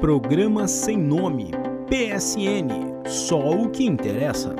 [0.00, 1.50] Programa Sem Nome,
[1.88, 4.54] PSN, só o que interessa.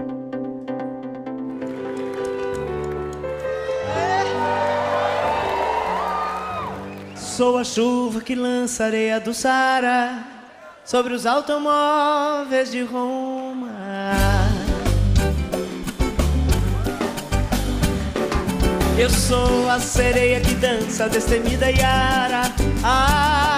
[7.15, 10.25] Sou a chuva que lança areia do Sara
[10.85, 13.69] sobre os automóveis de Roma.
[18.99, 22.43] Eu sou a sereia que dança destemida Yara,
[22.83, 23.58] água e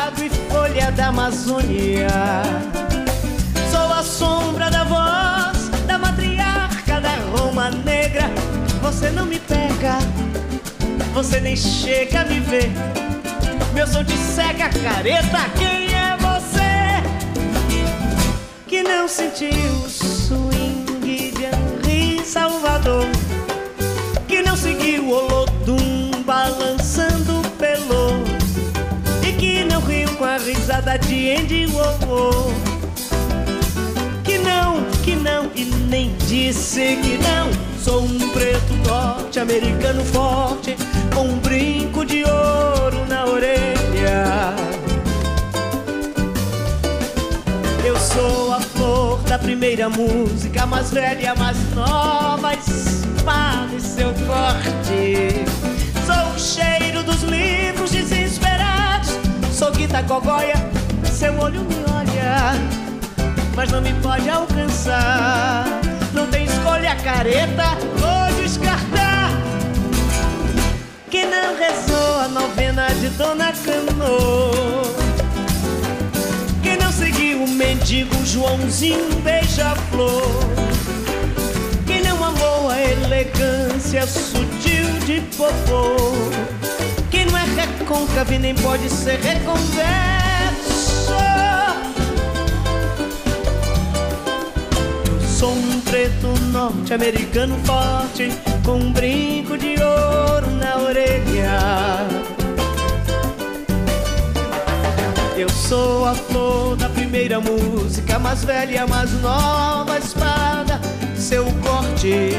[0.70, 2.08] folha da Amazônia.
[3.70, 8.30] Sou a sombra da voz da matriarca da Roma negra.
[8.80, 9.98] Você não me pega,
[11.12, 12.70] você nem chega a me ver.
[13.74, 15.50] Meu som te cega, careta.
[15.58, 17.02] Quem é você
[18.66, 23.06] que não sentiu o swing de Henri Salvador?
[30.70, 32.52] Com a risada de Andy Warhol?
[34.22, 37.50] Que não, que não e nem disse que não.
[37.82, 40.76] Sou um preto norte-americano forte
[41.12, 44.54] com um brinco de ouro na orelha.
[47.84, 55.44] Eu sou a flor da primeira música, mais velha, mais nova, espada e seu corte.
[56.06, 59.10] Sou o cheiro dos livros desesperados,
[59.52, 60.69] sou Guita Gogóia,
[61.20, 62.54] seu olho me olha,
[63.54, 65.66] mas não me pode alcançar.
[66.14, 69.28] Não tem escolha careta, vou descartar.
[71.10, 74.80] Que não rezou a novena de Dona Cano
[76.62, 80.22] Que não seguiu o mendigo Joãozinho beija-flor
[81.84, 85.96] Que não amou a elegância sutil de popô
[87.10, 90.29] Que não é recôncavo e nem pode ser reconverso
[95.40, 98.28] Sou um preto norte-americano forte
[98.62, 102.06] Com um brinco de ouro na orelha.
[105.34, 110.78] Eu sou a flor da primeira música Mais velha, mais nova espada
[111.16, 112.32] Seu corte.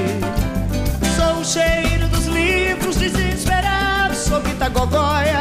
[1.15, 5.39] Sou o cheiro dos livros desesperados Sou Guita Gogóia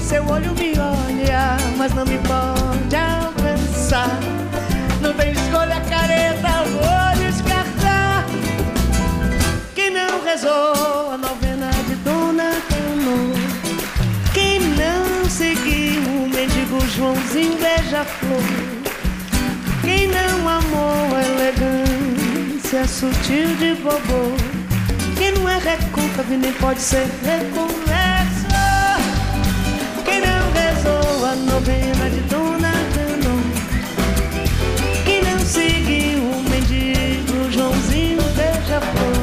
[0.00, 4.18] Seu olho me olha Mas não me pode alcançar.
[5.02, 5.78] Não tem escolha
[10.30, 13.32] rezou a novena de Dona Cano,
[14.34, 18.42] quem não seguiu o mendigo Joãozinho beija-flor,
[19.80, 24.36] quem não amou a elegância sutil de bobô,
[25.16, 28.48] quem não é recôncavo nem pode ser reconverso,
[30.04, 33.18] quem não rezou a novena de Dona Cano.
[35.46, 39.17] Seguiu o mendigo Joãozinho beija-flor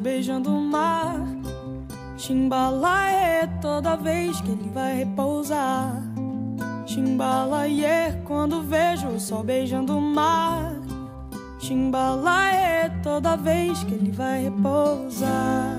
[0.00, 1.16] beijando o mar.
[2.16, 6.02] Chimbalaie toda vez que ele vai repousar.
[6.86, 10.74] Chimbalaie quando vejo o sol beijando o mar.
[11.58, 15.78] Chimbalaie toda vez que ele vai repousar.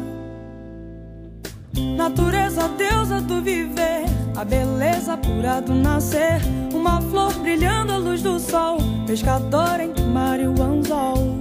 [1.98, 6.42] Natureza, deusa do viver, a beleza pura do nascer.
[6.74, 8.78] Uma flor brilhando à luz do sol,
[9.08, 11.41] pescador entre mar e o anzol.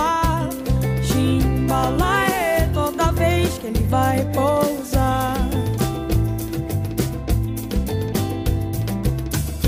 [3.61, 5.35] Que ele vai pousar.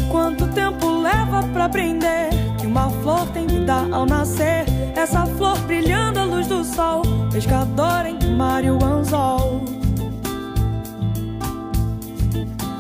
[0.10, 2.30] Quanto tempo leva pra aprender
[2.60, 4.66] que uma flor tem vida ao nascer?
[4.96, 9.64] Essa flor brilhando à luz do sol, pescador o mar anzol.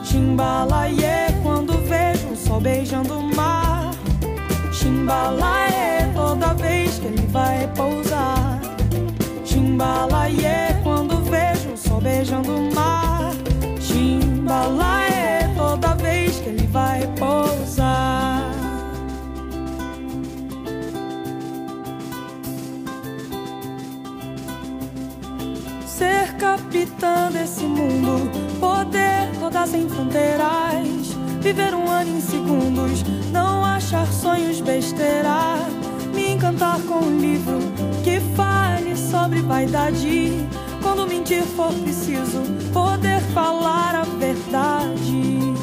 [0.04, 3.92] Chimbalaie quando vejo o sol beijando o mar.
[4.71, 8.52] Chimbalaie toda vez que ele vai pousar.
[9.83, 13.33] Chimbalaie quando vejo o sol beijando o mar.
[13.81, 18.50] Chimbalaie toda vez que ele vai pousar.
[25.85, 28.31] Ser capitã desse mundo,
[28.62, 31.09] poder rodar sem fronteiras,
[31.41, 33.03] viver um ano em segundos,
[33.33, 35.57] não achar sonhos besteira,
[36.13, 37.59] me encantar com um livro
[38.01, 38.21] que
[38.95, 40.48] sobre vaidade.
[40.81, 42.42] Quando mentir for preciso,
[42.74, 45.54] poder falar a verdade.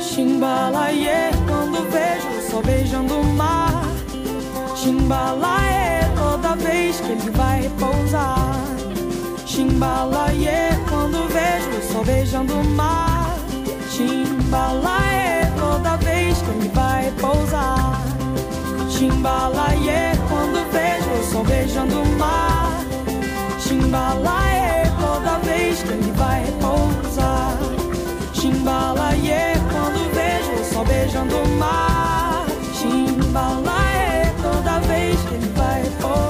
[0.00, 3.84] Chimbalaie, quando vejo sol beijando o mar.
[4.74, 8.56] Chimbalaie, toda vez que ele vai repousar.
[9.44, 13.36] Chimbalaie, quando vejo sol beijando o mar.
[13.90, 18.05] Chimbalaie, toda vez que ele vai pousar.
[18.96, 22.80] Chimbalaie, quando vejo o sol beijando o mar.
[23.60, 27.58] Chimbalaie, toda vez que ele vai pousar.
[28.32, 32.46] Chimbalaie, quando vejo o sol beijando o mar.
[32.72, 36.26] Chimbalaie, toda vez que ele vai pousar.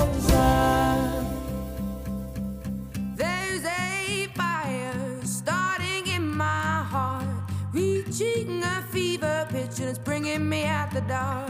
[9.79, 11.46] and it's bringing me out the dark.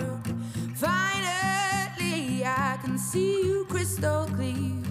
[3.17, 4.86] See you crystal clear.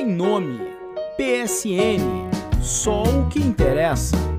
[0.00, 0.58] Sem Nome.
[1.18, 2.30] PSN.
[2.62, 4.29] Só o que interessa.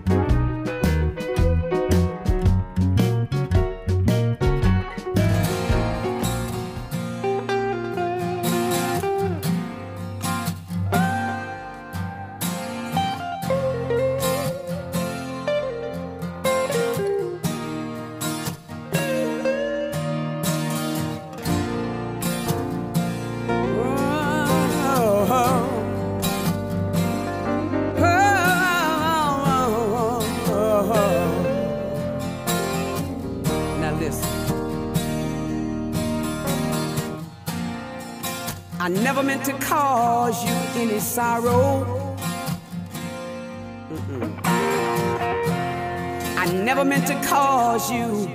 [46.41, 48.27] I never meant to cause you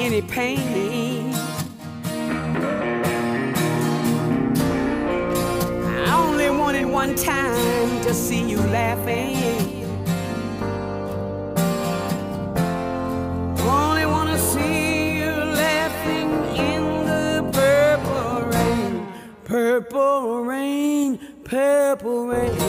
[0.00, 1.34] any pain.
[6.08, 9.36] I only wanted one time to see you laughing.
[13.60, 15.32] Only wanna see you
[15.66, 19.06] laughing in the purple rain,
[19.44, 22.61] purple rain, purple rain.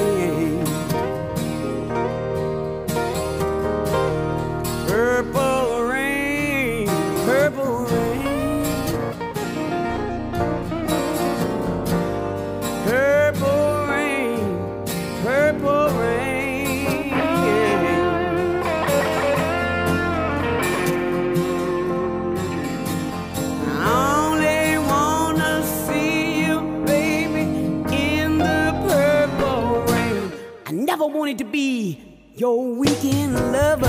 [31.37, 31.99] To be
[32.35, 33.87] your weekend lover.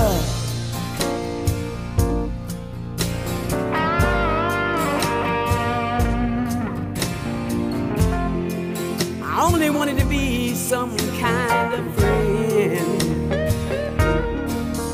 [9.23, 12.99] I only wanted to be some kind of friend.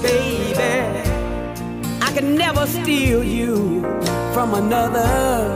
[0.01, 1.09] Baby,
[2.01, 3.81] I can never steal you
[4.33, 5.55] from another.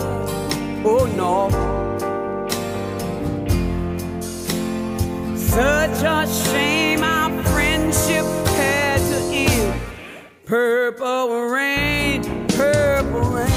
[0.86, 1.65] Oh no.
[5.56, 8.26] Such a shame our friendship
[8.58, 9.82] had to end.
[10.44, 13.55] Purple rain, purple rain.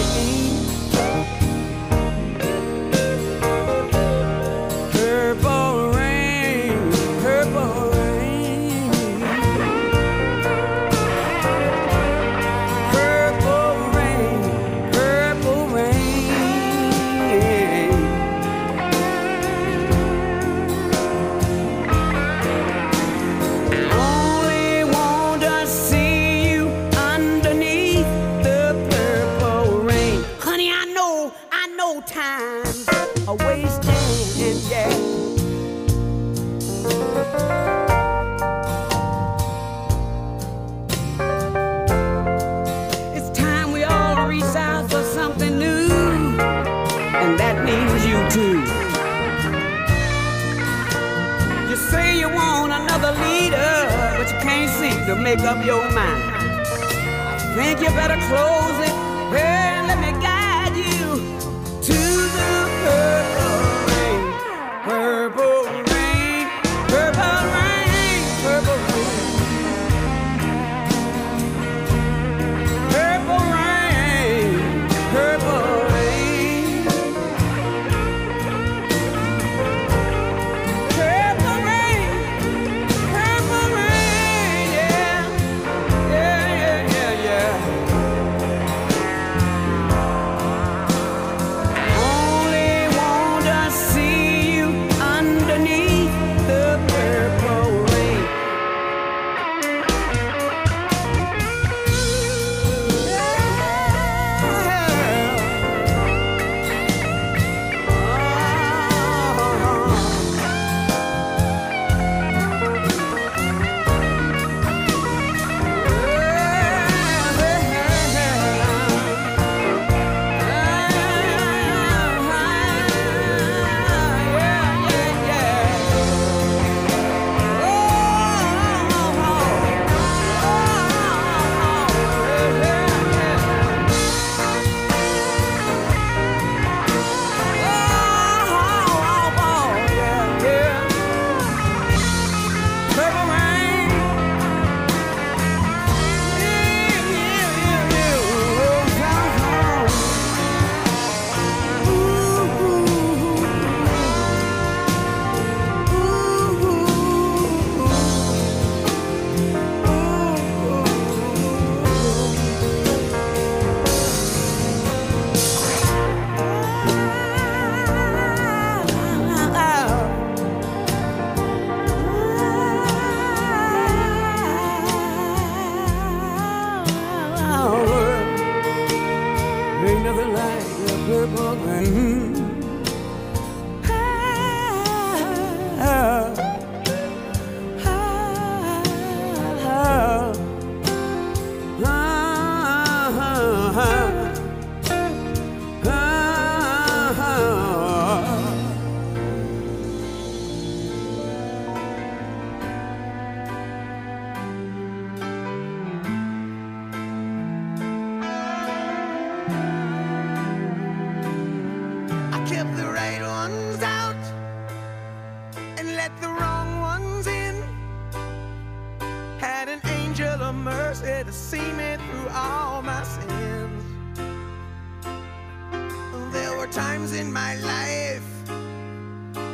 [226.69, 228.49] were times in my life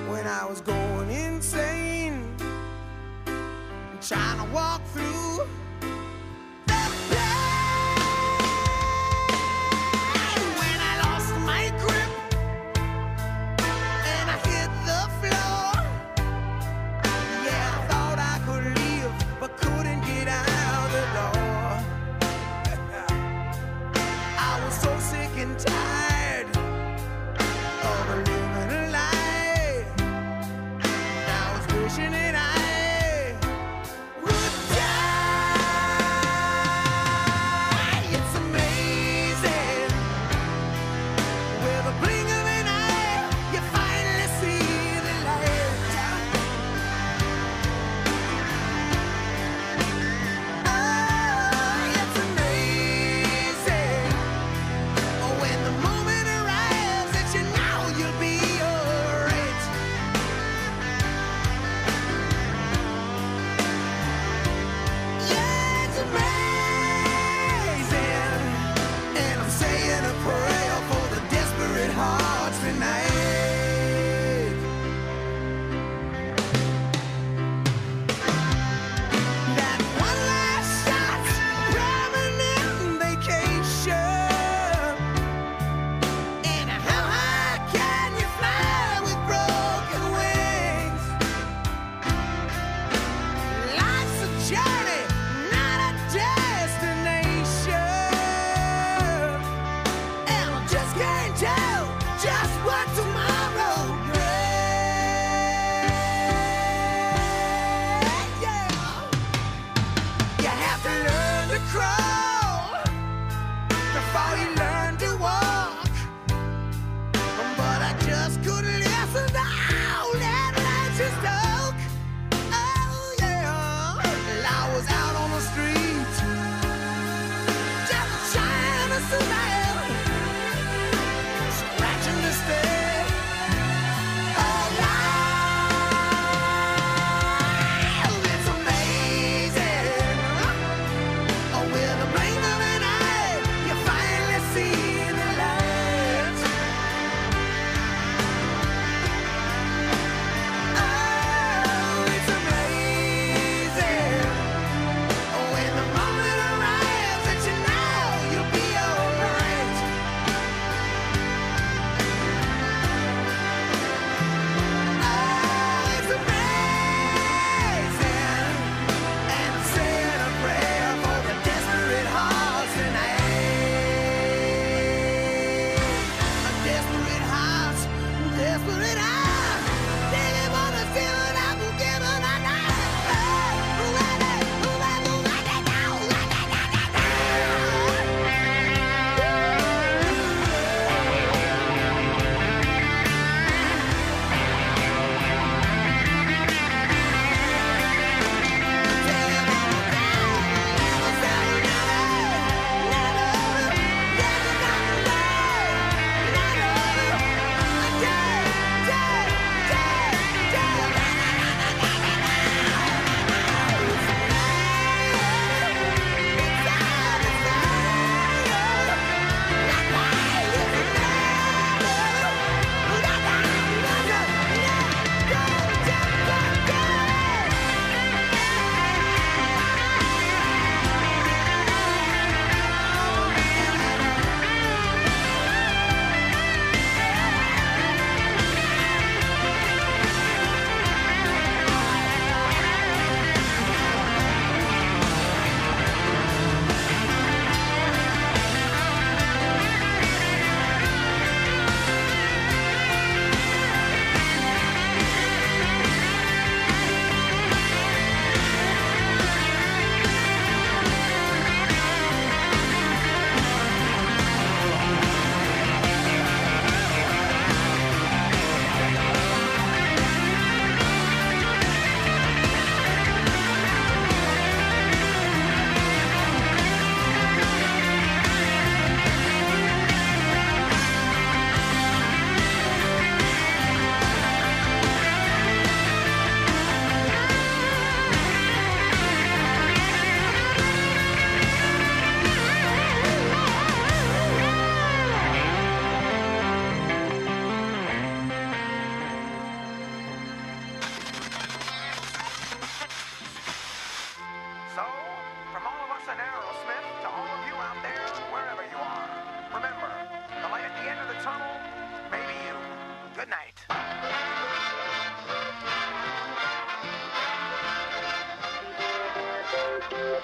[0.08, 2.34] when I was going insane,
[4.00, 5.23] trying to walk through.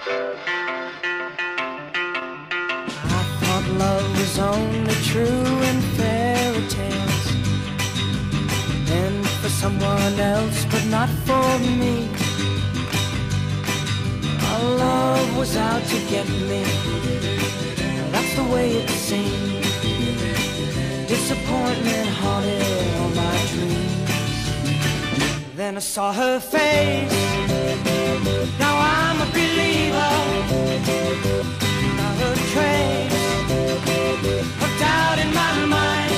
[0.03, 0.07] I
[3.39, 7.27] thought love was only true in fairy tales
[8.89, 12.09] And for someone else but not for me.
[14.49, 16.63] Our love was out to get me.
[18.11, 19.61] That's the way it seemed.
[21.07, 24.00] Disappointment haunted all my dreams
[25.79, 27.11] saw her face.
[28.57, 30.13] Now I'm a believer.
[31.99, 33.13] Not a trace
[34.63, 36.10] of doubt in my mind.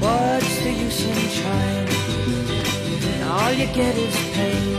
[0.00, 1.88] What's the use in trying?
[3.28, 4.76] All you get is pain.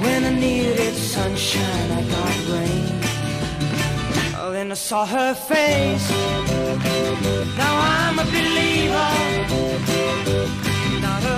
[0.00, 3.00] When I needed sunshine, I got rain.
[4.38, 6.08] Oh, then I saw her face.
[7.56, 9.10] Now I'm a believer,
[11.00, 11.36] not a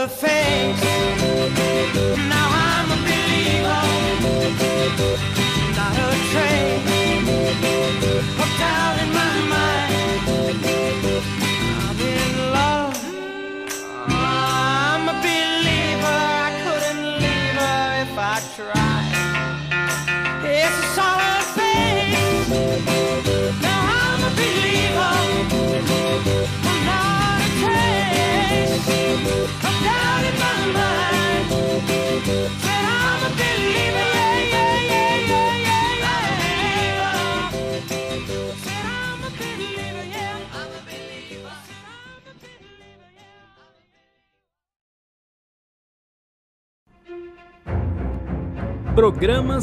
[0.00, 0.39] the face.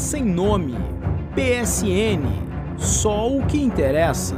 [0.08, 0.74] Sem Nome.
[1.34, 2.78] PSN.
[2.78, 4.36] Só o que interessa.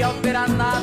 [0.00, 0.73] Eu sofri ao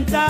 [0.00, 0.29] pinta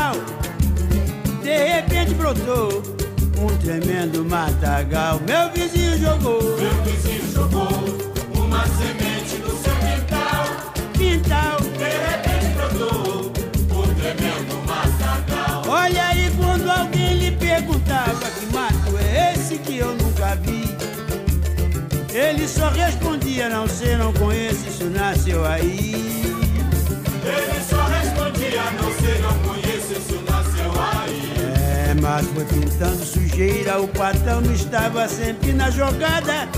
[32.23, 36.49] foi pintando sujeira, o patrão estava sempre na jogada.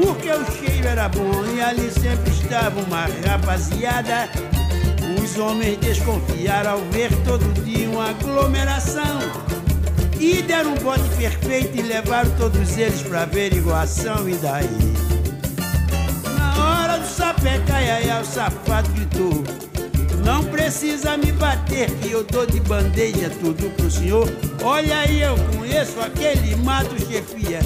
[0.00, 4.28] Porque o cheiro era bom e ali sempre estava uma rapaziada.
[5.22, 9.18] Os homens desconfiaram ao ver todo dia uma aglomeração.
[10.20, 14.28] E deram um bote perfeito e levaram todos eles pra averiguação.
[14.28, 14.68] E daí?
[16.38, 19.44] Na hora do sapé caiaia, o safado gritou.
[20.26, 24.28] Não precisa me bater, que eu dou de bandeja tudo pro senhor.
[24.60, 27.60] Olha aí, eu conheço aquele mato chefia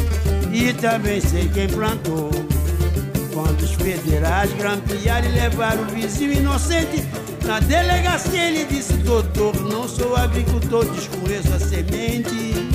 [0.52, 2.30] e também sei quem plantou.
[3.32, 7.02] Quando os federais grampearam e levaram o vizinho inocente
[7.46, 12.69] na delegacia, ele disse: Doutor, não sou agricultor, desconheço a semente.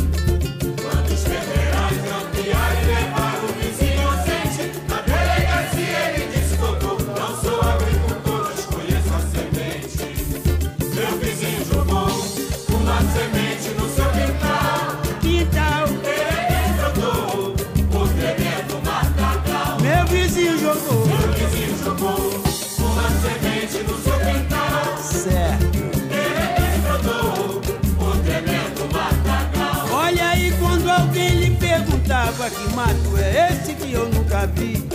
[32.45, 34.87] Perguntava que mato é esse que eu nunca vi.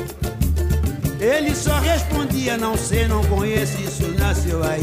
[1.20, 4.80] Ele só respondia, não sei, não conheço, isso nasceu aí.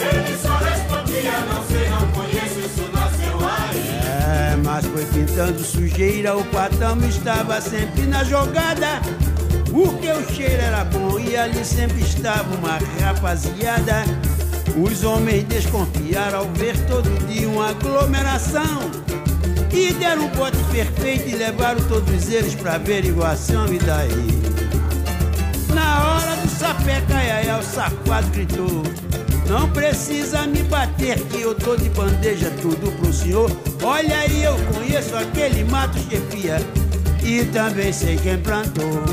[0.00, 6.36] Ele só respondia, não sei, não conheço, isso nasceu aí É, mas foi pintando sujeira,
[6.36, 9.00] o patrão estava sempre na jogada.
[9.70, 14.04] Porque o cheiro era bom e ali sempre estava uma rapaziada.
[14.76, 18.95] Os homens desconfiaram ao ver todo dia uma aglomeração.
[19.76, 23.66] E deram um bote perfeito e levaram todos eles pra averiguação.
[23.66, 24.42] E daí?
[25.74, 28.82] Na hora do sapé caiaia, o safado gritou.
[29.46, 33.50] Não precisa me bater que eu dou de bandeja tudo pro senhor.
[33.82, 36.56] Olha aí, eu conheço aquele mato chefia
[37.22, 39.04] e também sei quem plantou.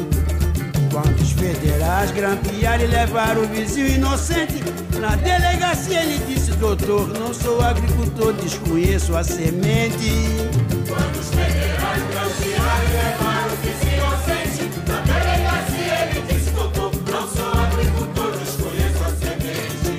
[0.92, 4.64] Quando os federais grampearam e levaram o vizinho inocente
[4.98, 10.12] na delegacia, ele disse: doutor, não sou agricultor, desconheço a semente.
[10.88, 17.28] Quando os federais granjearam e levaram o vice inocente, na delegacia ele disse, doutor, não
[17.28, 19.94] sou agricultor, desconheço a semente.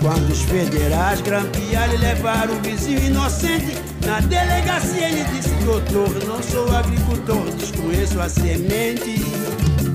[0.00, 6.42] Quando os federais grampearam e levaram o vizinho inocente, na delegacia ele disse, doutor, não
[6.42, 9.24] sou agricultor, desconheço a semente.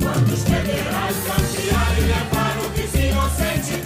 [0.02, 3.81] Quando os federais grampearam e levaram o vizinho inocente,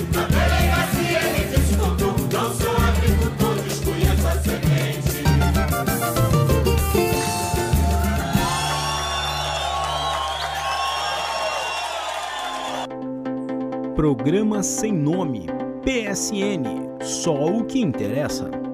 [14.06, 15.47] Programa Sem Nome,
[15.84, 17.01] PSN.
[17.01, 18.64] Só o que interessa.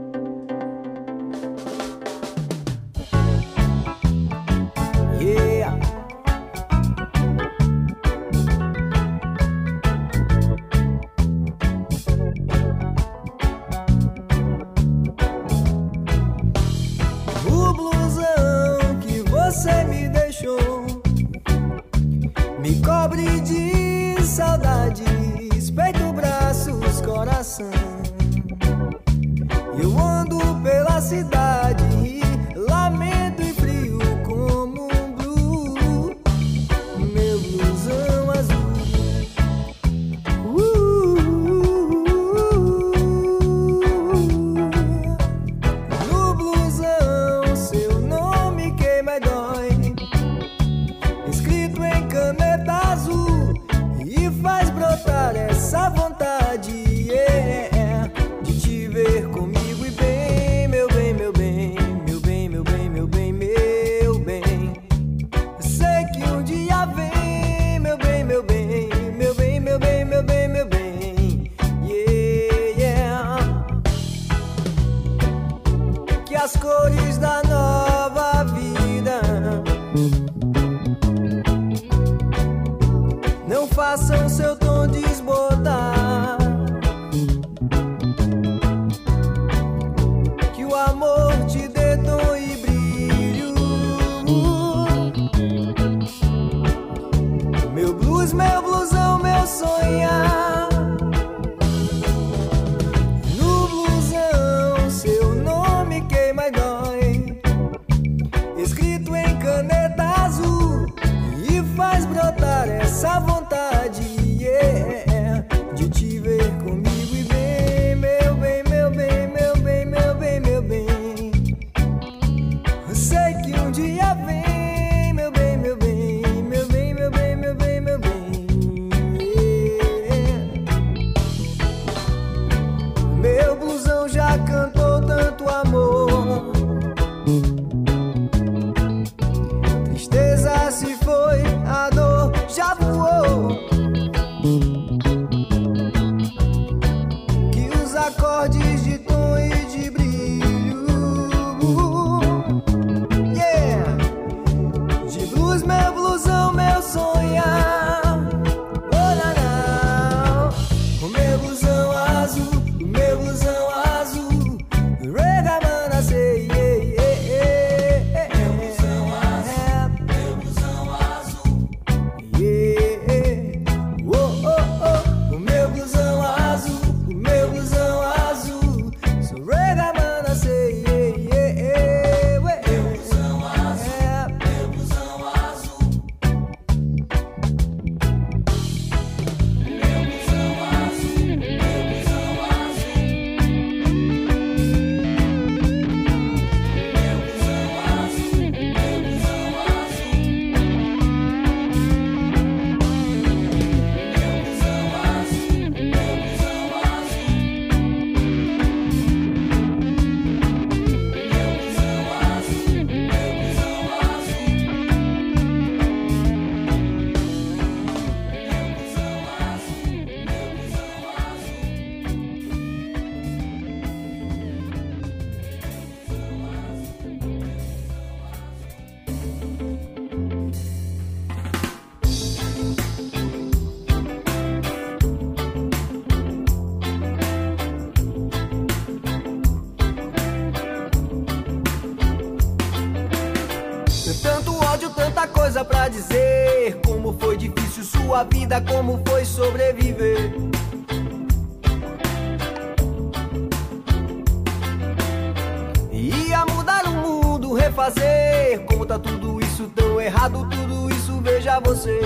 [257.71, 258.59] vai fazer?
[258.65, 261.99] Como tá tudo isso tão errado, tudo isso veja você.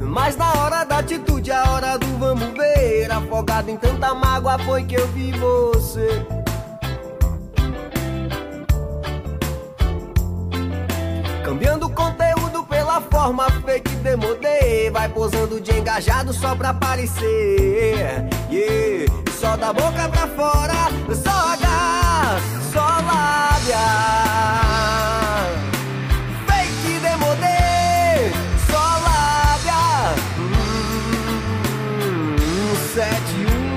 [0.00, 4.84] Mas na hora da atitude, a hora do vamos ver, afogado em tanta mágoa foi
[4.84, 6.24] que eu vi você.
[11.44, 19.22] Cambiando o conteúdo pela forma fake demodê Vai posando de engajado só pra aparecer Yeah,
[19.42, 20.88] só da boca pra fora,
[21.20, 22.38] só H,
[22.72, 23.76] só lábia
[26.46, 28.30] Fake demodê,
[28.70, 32.36] só lábia hum,
[32.94, 33.72] Sete, um.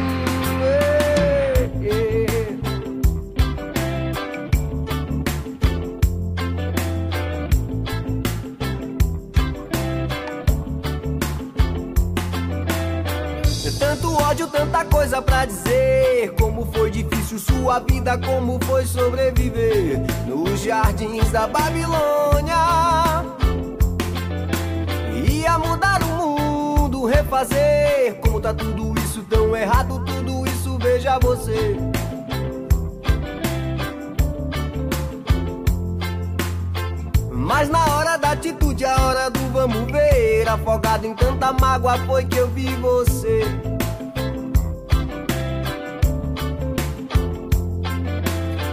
[13.80, 16.34] Tanto ódio, tanta coisa pra dizer.
[16.39, 22.56] Como foi difícil sua vida, como foi sobreviver nos jardins da Babilônia.
[25.30, 28.16] Ia mudar o mundo, refazer.
[28.20, 31.78] Como tá tudo isso tão errado, tudo isso veja você.
[37.32, 40.49] Mas na hora da atitude, a hora do vamos ver.
[40.49, 43.74] Afogado em tanta mágoa, foi que eu vi você.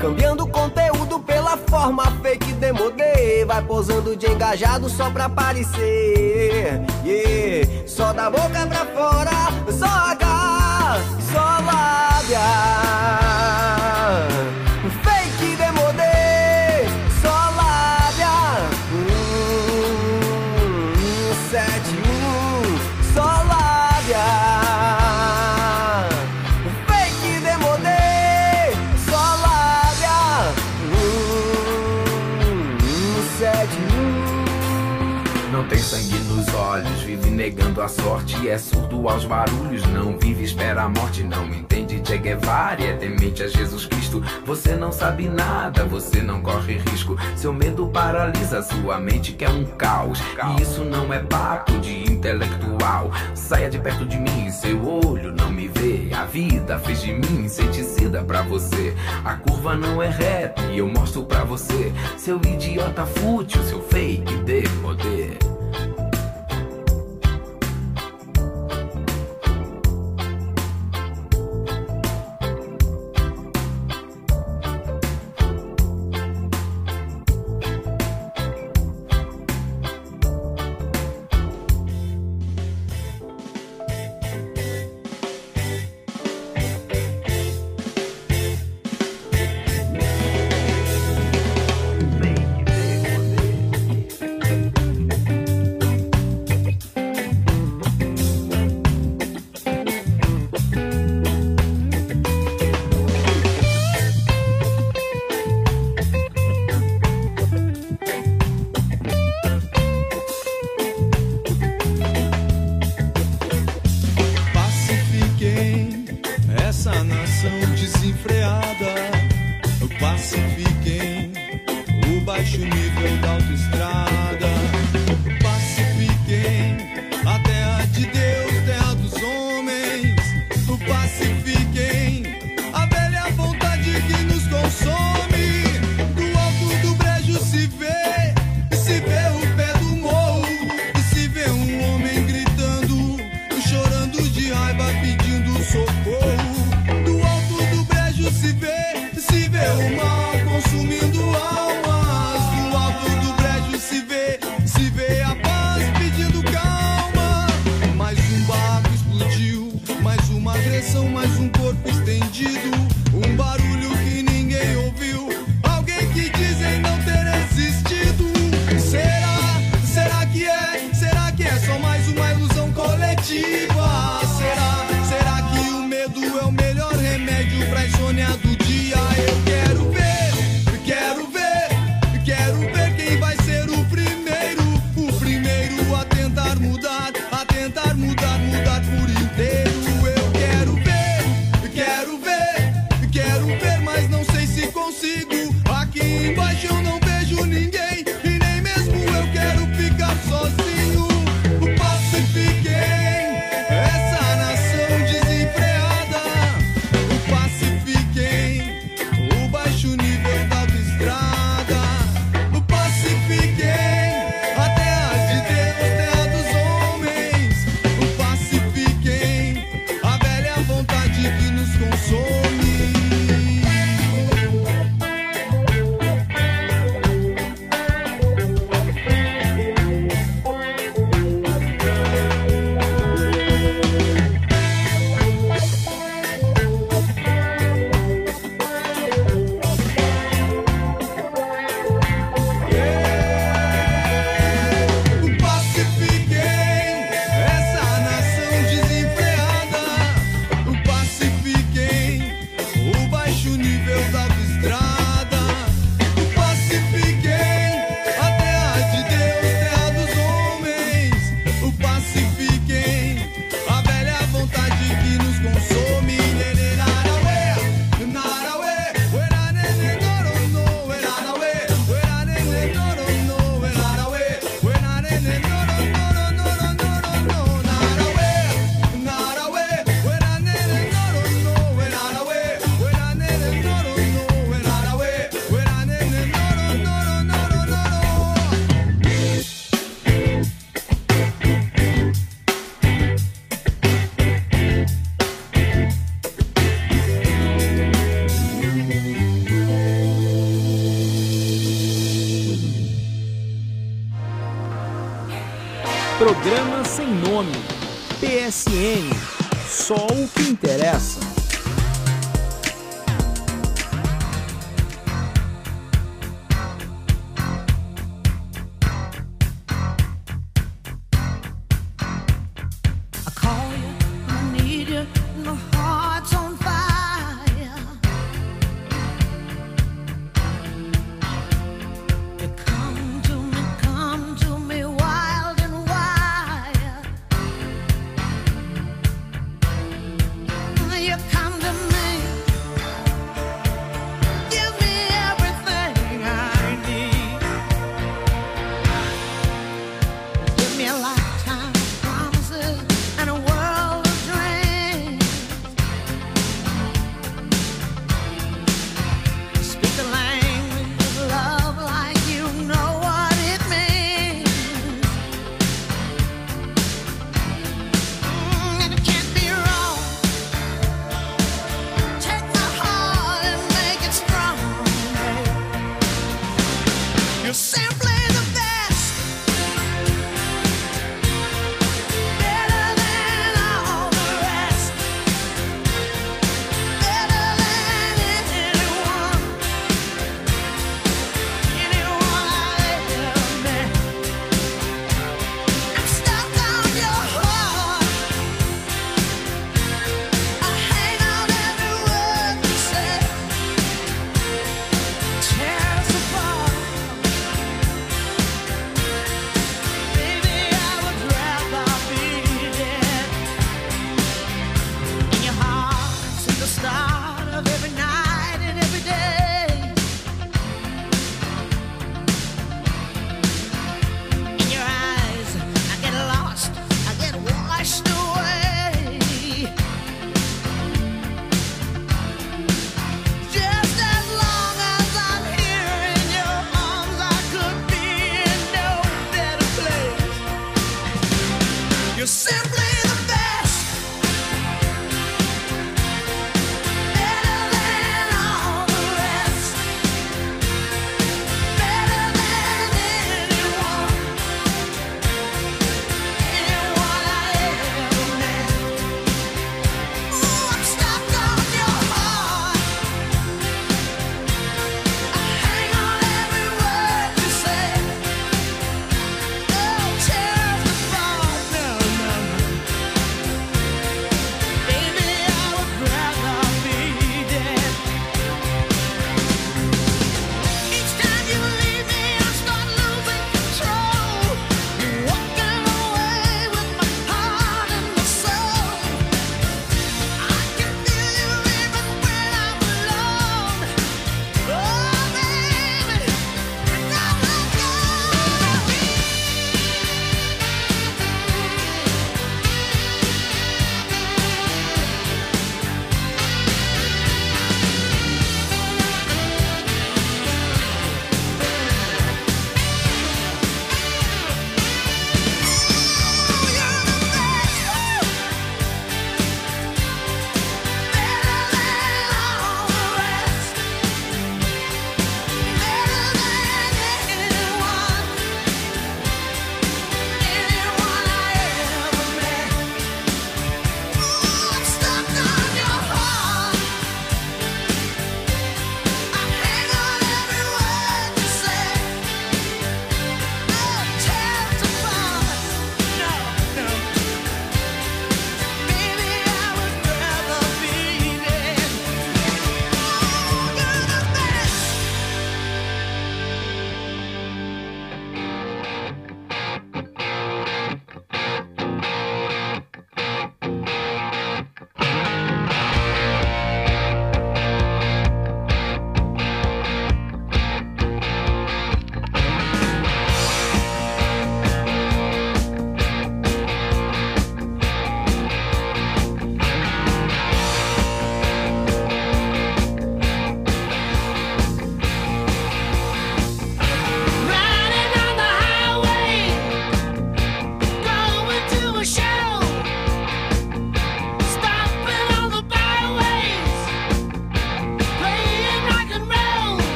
[0.00, 6.80] Cambiando conteúdo pela forma fake demodê Vai posando de engajado só pra aparecer.
[7.04, 7.86] Yeah.
[7.86, 9.30] Só da boca pra fora,
[9.72, 11.00] só H,
[11.32, 12.97] só lábia
[37.48, 38.46] negando a sorte.
[38.46, 41.22] É surdo aos barulhos, não vive, espera a morte.
[41.22, 44.22] Não entende Che Guevara, é temente a Jesus Cristo.
[44.44, 47.16] Você não sabe nada, você não corre risco.
[47.36, 50.20] Seu medo paralisa sua mente, que é um caos.
[50.20, 53.10] E isso não é papo de intelectual.
[53.34, 56.10] Saia de perto de mim, seu olho não me vê.
[56.12, 58.94] A vida fez de mim inseticida pra você.
[59.24, 61.92] A curva não é reta e eu mostro pra você.
[62.18, 65.57] Seu idiota fútil, seu fake de poder.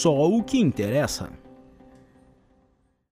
[0.00, 1.28] Só o que interessa.